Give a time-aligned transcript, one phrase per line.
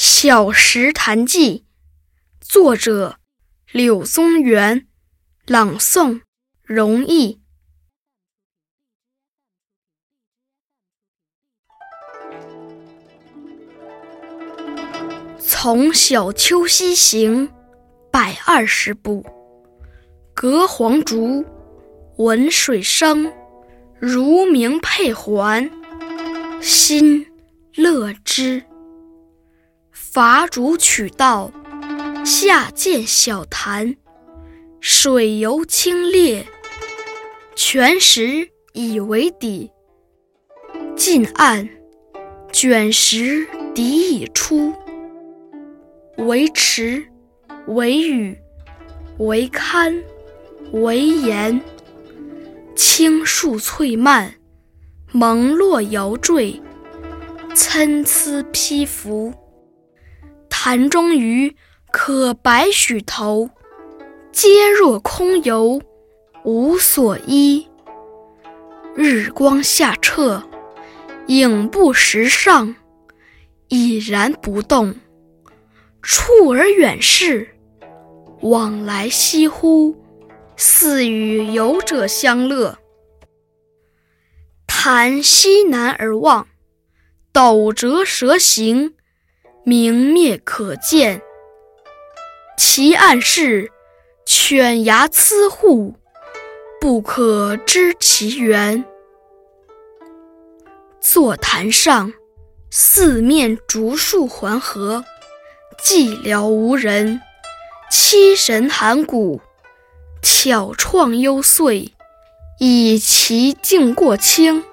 [0.00, 1.58] 小石潭记》，
[2.40, 3.18] 作者
[3.72, 4.86] 柳宗元，
[5.44, 6.20] 朗诵
[6.62, 7.40] 容易。
[15.40, 17.50] 从小丘西行，
[18.12, 19.26] 百二十步，
[20.32, 21.44] 隔黄竹，
[22.18, 23.32] 闻水声，
[23.98, 25.68] 如鸣佩环，
[26.62, 27.26] 心
[27.74, 28.62] 乐之。
[30.10, 31.52] 伐竹取道，
[32.24, 33.94] 下见小潭，
[34.80, 36.44] 水尤清冽，
[37.54, 39.70] 泉石以为底。
[40.96, 41.68] 近岸，
[42.50, 44.72] 卷石底已出。
[46.16, 47.06] 为池，
[47.66, 48.34] 为屿，
[49.18, 50.02] 为龛，
[50.72, 51.60] 为岩。
[52.74, 54.36] 青树翠蔓，
[55.12, 56.62] 蒙络摇缀，
[57.54, 59.34] 参差披拂。
[60.60, 61.54] 潭中鱼
[61.92, 63.48] 可百许头，
[64.32, 65.80] 皆若空游，
[66.42, 67.68] 无所依。
[68.96, 70.42] 日光下澈，
[71.28, 72.74] 影不识上，
[73.68, 74.96] 已然不动。
[76.02, 77.50] 处而远视，
[78.40, 79.96] 往来翕忽，
[80.56, 82.76] 似与游者相乐。
[84.66, 86.48] 潭西南而望，
[87.32, 88.94] 斗折蛇行。
[89.68, 91.20] 明灭可见，
[92.56, 93.70] 其岸势，
[94.24, 95.94] 犬牙牁户，
[96.80, 98.82] 不可知其源。
[101.02, 102.14] 坐潭上，
[102.70, 105.04] 四面竹树环合，
[105.84, 107.20] 寂寥无人。
[107.92, 109.42] 凄神寒骨，
[110.22, 111.90] 巧怆幽邃，
[112.58, 114.64] 以其境过清，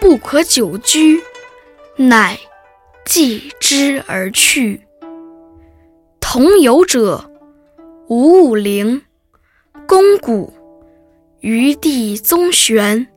[0.00, 1.20] 不可久居，
[1.96, 2.38] 乃。
[3.08, 4.82] 继之而去。
[6.20, 7.30] 同游者，
[8.06, 9.00] 吴武陵、
[9.86, 10.52] 龚古、
[11.40, 13.08] 余弟宗玄。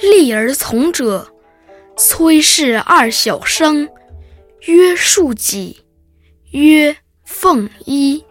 [0.00, 1.26] 立而从者，
[1.96, 3.88] 崔氏二小生，
[4.66, 5.80] 曰树己，
[6.52, 8.24] 曰凤衣。